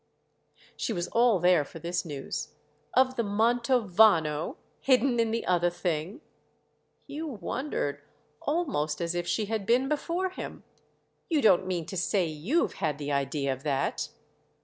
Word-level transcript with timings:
She 0.75 0.93
was 0.93 1.09
all 1.09 1.37
there 1.37 1.63
for 1.63 1.77
this 1.77 2.05
news. 2.05 2.55
"Of 2.95 3.17
the 3.17 3.23
Manto 3.23 3.81
vano—hidden 3.81 5.19
in 5.19 5.29
the 5.29 5.45
other 5.45 5.69
thing?" 5.69 6.21
Hugh 7.05 7.27
wondered—almost 7.27 8.99
as 8.99 9.13
if 9.13 9.27
she 9.27 9.45
had 9.45 9.67
been 9.67 9.87
before 9.87 10.29
him. 10.31 10.63
"You 11.29 11.39
don't 11.39 11.67
mean 11.67 11.85
to 11.85 11.97
say 11.97 12.25
you've 12.25 12.73
had 12.81 12.97
the 12.97 13.11
idea 13.11 13.53
of 13.53 13.61
that?" 13.61 14.09